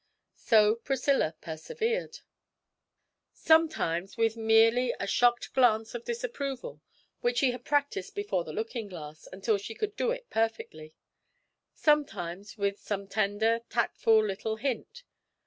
[0.39, 2.21] So Priscilla persevered:
[3.33, 6.81] sometimes with merely a shocked glance of disapproval,
[7.19, 10.95] which she had practised before the looking glass until she could do it perfectly;
[11.75, 15.03] sometimes with some tender, tactful little hint.